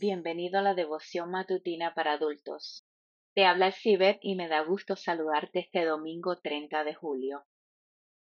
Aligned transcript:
bienvenido 0.00 0.60
a 0.60 0.62
la 0.62 0.74
devoción 0.74 1.30
matutina 1.30 1.92
para 1.92 2.12
adultos. 2.12 2.86
Te 3.34 3.44
habla 3.44 3.66
el 3.66 3.74
Cibet 3.74 4.18
y 4.22 4.34
me 4.34 4.48
da 4.48 4.62
gusto 4.62 4.96
saludarte 4.96 5.58
este 5.58 5.84
domingo 5.84 6.38
30 6.38 6.84
de 6.84 6.94
julio. 6.94 7.44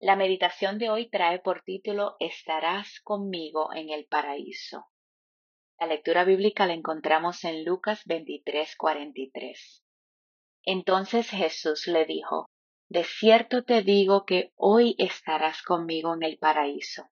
La 0.01 0.16
meditación 0.16 0.78
de 0.78 0.90
hoy 0.90 1.08
trae 1.08 1.38
por 1.38 1.62
título 1.62 2.16
Estarás 2.19 3.01
conmigo 3.04 3.72
en 3.72 3.90
el 3.90 4.06
paraíso. 4.06 4.87
La 5.78 5.87
lectura 5.87 6.24
bíblica 6.24 6.66
la 6.66 6.74
encontramos 6.74 7.44
en 7.44 7.65
Lucas 7.65 8.03
23:43. 8.06 9.85
Entonces 10.65 11.31
Jesús 11.31 11.87
le 11.87 12.06
dijo, 12.06 12.47
De 12.88 13.04
cierto 13.04 13.62
te 13.62 13.83
digo 13.83 14.24
que 14.26 14.53
hoy 14.56 14.97
estarás 14.99 15.62
conmigo 15.62 16.12
en 16.15 16.24
el 16.24 16.38
paraíso. 16.38 17.09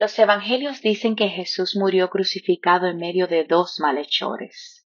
Los 0.00 0.16
evangelios 0.16 0.80
dicen 0.80 1.16
que 1.16 1.28
Jesús 1.28 1.74
murió 1.74 2.08
crucificado 2.08 2.86
en 2.86 2.98
medio 2.98 3.26
de 3.26 3.44
dos 3.44 3.80
malhechores. 3.80 4.86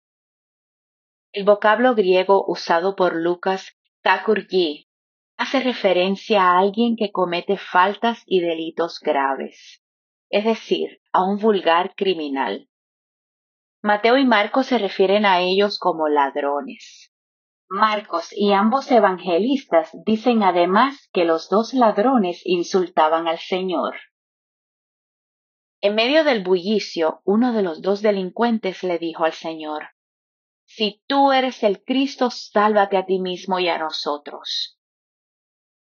El 1.34 1.44
vocablo 1.44 1.96
griego 1.96 2.46
usado 2.48 2.96
por 2.96 3.16
Lucas, 3.16 3.78
takurgi, 4.04 4.88
hace 5.38 5.60
referencia 5.60 6.44
a 6.44 6.60
alguien 6.60 6.96
que 6.96 7.12
comete 7.12 7.58
faltas 7.58 8.24
y 8.26 8.40
delitos 8.40 9.00
graves, 9.02 9.84
es 10.30 10.46
decir, 10.46 11.02
a 11.12 11.24
un 11.24 11.40
vulgar 11.40 11.94
criminal. 11.96 12.70
Mateo 13.82 14.18
y 14.18 14.26
Marcos 14.26 14.68
se 14.68 14.78
refieren 14.78 15.26
a 15.26 15.42
ellos 15.42 15.78
como 15.78 16.08
ladrones. 16.08 17.12
Marcos 17.68 18.30
y 18.32 18.54
ambos 18.54 18.90
evangelistas 18.92 19.90
dicen 20.06 20.44
además 20.44 21.10
que 21.12 21.26
los 21.26 21.50
dos 21.50 21.74
ladrones 21.74 22.42
insultaban 22.46 23.28
al 23.28 23.40
Señor. 23.40 23.96
En 25.84 25.96
medio 25.96 26.24
del 26.24 26.44
bullicio, 26.44 27.22
uno 27.26 27.54
de 27.54 27.64
los 27.64 27.82
dos 27.82 28.04
delincuentes 28.04 28.84
le 28.84 29.00
dijo 29.00 29.26
al 29.26 29.34
Señor, 29.34 29.90
Si 30.64 31.02
tú 31.08 31.32
eres 31.32 31.64
el 31.64 31.84
Cristo, 31.84 32.30
sálvate 32.30 32.98
a 32.98 33.06
ti 33.08 33.20
mismo 33.20 33.60
y 33.60 33.68
a 33.68 33.80
nosotros. 33.80 34.80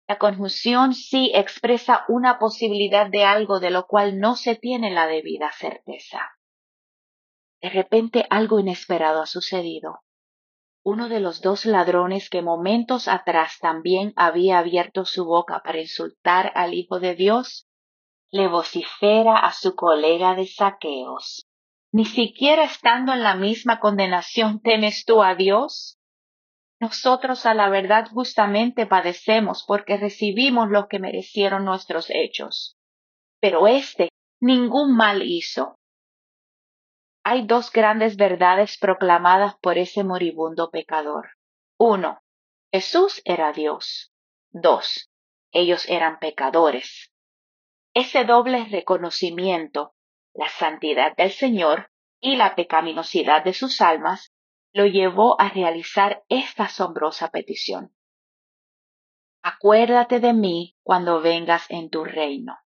La 0.07 0.17
conjunción 0.17 0.93
sí 0.93 1.31
expresa 1.35 2.05
una 2.07 2.39
posibilidad 2.39 3.09
de 3.09 3.25
algo 3.25 3.59
de 3.59 3.71
lo 3.71 3.85
cual 3.85 4.19
no 4.19 4.37
se 4.37 4.55
tiene 4.55 4.89
la 4.89 5.07
debida 5.07 5.51
certeza. 5.51 6.31
De 7.61 7.69
repente 7.69 8.25
algo 8.29 8.59
inesperado 8.59 9.21
ha 9.21 9.25
sucedido. 9.25 10.01
Uno 10.81 11.09
de 11.09 11.19
los 11.19 11.41
dos 11.41 11.65
ladrones 11.65 12.29
que 12.29 12.41
momentos 12.41 13.07
atrás 13.07 13.57
también 13.59 14.13
había 14.15 14.59
abierto 14.59 15.05
su 15.05 15.25
boca 15.25 15.61
para 15.63 15.79
insultar 15.79 16.51
al 16.55 16.73
Hijo 16.73 16.99
de 16.99 17.15
Dios, 17.15 17.67
le 18.33 18.47
vocifera 18.47 19.37
a 19.37 19.53
su 19.53 19.75
colega 19.75 20.33
de 20.33 20.47
saqueos. 20.47 21.47
Ni 21.91 22.03
siquiera 22.03 22.63
estando 22.63 23.13
en 23.13 23.21
la 23.21 23.35
misma 23.35 23.79
condenación 23.79 24.59
temes 24.59 25.05
tú 25.05 25.21
a 25.21 25.35
Dios. 25.35 25.99
Nosotros 26.79 27.45
a 27.45 27.53
la 27.53 27.69
verdad 27.69 28.07
justamente 28.09 28.87
padecemos 28.87 29.63
porque 29.67 29.97
recibimos 29.97 30.69
lo 30.69 30.87
que 30.87 30.97
merecieron 30.97 31.63
nuestros 31.63 32.09
hechos. 32.09 32.75
Pero 33.39 33.67
éste 33.67 34.09
ningún 34.41 34.97
mal 34.97 35.21
hizo. 35.21 35.77
Hay 37.23 37.45
dos 37.45 37.71
grandes 37.71 38.17
verdades 38.17 38.79
proclamadas 38.79 39.53
por 39.61 39.77
ese 39.77 40.03
moribundo 40.03 40.71
pecador. 40.71 41.29
Uno, 41.77 42.19
Jesús 42.71 43.21
era 43.25 43.51
Dios. 43.51 44.11
Dos, 44.49 45.11
ellos 45.51 45.87
eran 45.87 46.17
pecadores. 46.17 47.12
Ese 47.93 48.25
doble 48.25 48.65
reconocimiento, 48.65 49.93
la 50.33 50.49
santidad 50.49 51.15
del 51.15 51.31
Señor 51.31 51.91
y 52.19 52.35
la 52.35 52.55
pecaminosidad 52.55 53.43
de 53.43 53.53
sus 53.53 53.81
almas, 53.81 54.33
lo 54.73 54.87
llevó 54.87 55.39
a 55.39 55.49
realizar 55.49 56.23
esta 56.29 56.63
asombrosa 56.63 57.29
petición. 57.29 57.93
Acuérdate 59.43 60.19
de 60.19 60.33
mí 60.33 60.77
cuando 60.81 61.21
vengas 61.21 61.69
en 61.69 61.89
tu 61.89 62.03
reino. 62.03 62.57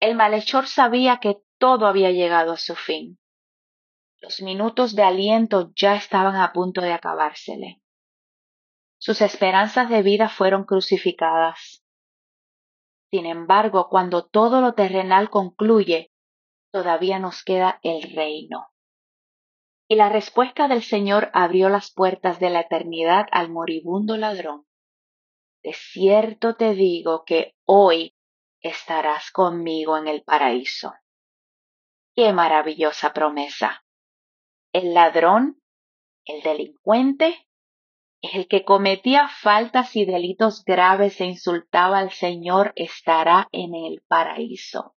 El 0.00 0.16
malhechor 0.16 0.66
sabía 0.66 1.18
que 1.18 1.42
todo 1.58 1.86
había 1.86 2.10
llegado 2.10 2.52
a 2.52 2.56
su 2.56 2.74
fin. 2.74 3.18
Los 4.20 4.42
minutos 4.42 4.96
de 4.96 5.02
aliento 5.02 5.72
ya 5.76 5.94
estaban 5.94 6.36
a 6.36 6.52
punto 6.52 6.80
de 6.80 6.92
acabársele. 6.92 7.80
Sus 8.98 9.20
esperanzas 9.20 9.88
de 9.88 10.02
vida 10.02 10.28
fueron 10.28 10.64
crucificadas. 10.64 11.79
Sin 13.10 13.26
embargo, 13.26 13.88
cuando 13.88 14.26
todo 14.26 14.60
lo 14.60 14.74
terrenal 14.74 15.30
concluye, 15.30 16.12
todavía 16.72 17.18
nos 17.18 17.42
queda 17.42 17.80
el 17.82 18.02
reino. 18.14 18.68
Y 19.88 19.96
la 19.96 20.08
respuesta 20.08 20.68
del 20.68 20.82
Señor 20.82 21.30
abrió 21.34 21.68
las 21.68 21.92
puertas 21.92 22.38
de 22.38 22.50
la 22.50 22.60
eternidad 22.60 23.26
al 23.32 23.50
moribundo 23.50 24.16
ladrón. 24.16 24.66
De 25.62 25.72
cierto 25.72 26.54
te 26.54 26.74
digo 26.74 27.24
que 27.24 27.56
hoy 27.66 28.14
estarás 28.60 29.32
conmigo 29.32 29.98
en 29.98 30.06
el 30.06 30.22
paraíso. 30.22 30.94
Qué 32.14 32.32
maravillosa 32.32 33.12
promesa. 33.12 33.84
El 34.72 34.94
ladrón, 34.94 35.60
el 36.24 36.42
delincuente, 36.42 37.48
el 38.22 38.48
que 38.48 38.64
cometía 38.64 39.28
faltas 39.28 39.96
y 39.96 40.04
delitos 40.04 40.64
graves 40.64 41.20
e 41.20 41.24
insultaba 41.24 41.98
al 41.98 42.10
Señor 42.10 42.72
estará 42.76 43.48
en 43.52 43.74
el 43.74 44.02
paraíso. 44.06 44.94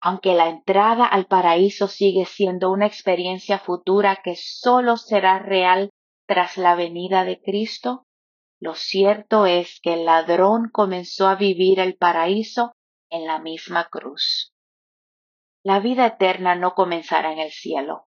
Aunque 0.00 0.34
la 0.34 0.48
entrada 0.48 1.06
al 1.06 1.26
paraíso 1.26 1.86
sigue 1.86 2.24
siendo 2.24 2.72
una 2.72 2.86
experiencia 2.86 3.60
futura 3.60 4.20
que 4.24 4.34
sólo 4.34 4.96
será 4.96 5.38
real 5.38 5.90
tras 6.26 6.56
la 6.56 6.74
venida 6.74 7.24
de 7.24 7.40
Cristo, 7.40 8.04
lo 8.58 8.74
cierto 8.74 9.46
es 9.46 9.80
que 9.80 9.94
el 9.94 10.04
ladrón 10.04 10.70
comenzó 10.72 11.28
a 11.28 11.36
vivir 11.36 11.78
el 11.78 11.96
paraíso 11.96 12.72
en 13.10 13.26
la 13.26 13.38
misma 13.38 13.88
cruz. 13.90 14.52
La 15.64 15.78
vida 15.78 16.06
eterna 16.06 16.56
no 16.56 16.74
comenzará 16.74 17.32
en 17.32 17.38
el 17.38 17.52
cielo, 17.52 18.06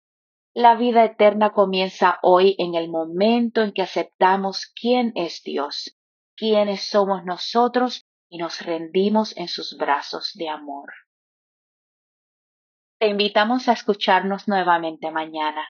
la 0.55 0.75
vida 0.75 1.03
eterna 1.03 1.51
comienza 1.51 2.17
hoy 2.21 2.55
en 2.57 2.75
el 2.75 2.89
momento 2.89 3.61
en 3.61 3.73
que 3.73 3.81
aceptamos 3.81 4.71
quién 4.73 5.11
es 5.15 5.43
Dios, 5.43 5.97
quiénes 6.37 6.87
somos 6.87 7.25
nosotros 7.25 8.05
y 8.29 8.37
nos 8.37 8.61
rendimos 8.61 9.35
en 9.35 9.49
sus 9.49 9.77
brazos 9.77 10.31
de 10.35 10.47
amor. 10.47 10.93
Te 12.99 13.07
invitamos 13.07 13.67
a 13.67 13.73
escucharnos 13.73 14.47
nuevamente 14.47 15.11
mañana, 15.11 15.67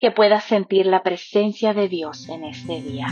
que 0.00 0.10
puedas 0.10 0.44
sentir 0.44 0.86
la 0.86 1.02
presencia 1.02 1.74
de 1.74 1.88
Dios 1.88 2.30
en 2.30 2.44
este 2.44 2.80
día. 2.80 3.08